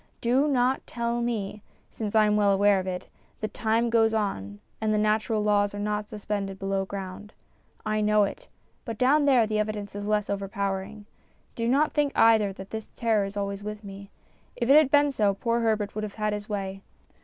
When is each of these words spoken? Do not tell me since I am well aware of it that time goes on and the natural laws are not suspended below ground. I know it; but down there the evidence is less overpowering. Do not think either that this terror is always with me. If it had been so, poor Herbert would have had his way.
Do 0.19 0.47
not 0.47 0.87
tell 0.87 1.21
me 1.21 1.61
since 1.91 2.15
I 2.15 2.25
am 2.25 2.35
well 2.35 2.51
aware 2.51 2.79
of 2.79 2.87
it 2.87 3.07
that 3.39 3.53
time 3.53 3.91
goes 3.91 4.15
on 4.15 4.59
and 4.81 4.91
the 4.91 4.97
natural 4.97 5.43
laws 5.43 5.75
are 5.75 5.79
not 5.79 6.09
suspended 6.09 6.57
below 6.57 6.85
ground. 6.85 7.33
I 7.85 8.01
know 8.01 8.23
it; 8.23 8.47
but 8.83 8.97
down 8.97 9.25
there 9.25 9.45
the 9.45 9.59
evidence 9.59 9.93
is 9.93 10.07
less 10.07 10.27
overpowering. 10.27 11.05
Do 11.53 11.67
not 11.67 11.91
think 11.93 12.13
either 12.15 12.51
that 12.51 12.71
this 12.71 12.89
terror 12.95 13.25
is 13.25 13.37
always 13.37 13.63
with 13.63 13.83
me. 13.83 14.09
If 14.55 14.69
it 14.71 14.75
had 14.75 14.89
been 14.89 15.11
so, 15.11 15.35
poor 15.35 15.59
Herbert 15.59 15.93
would 15.93 16.03
have 16.03 16.15
had 16.15 16.33
his 16.33 16.49
way. 16.49 16.81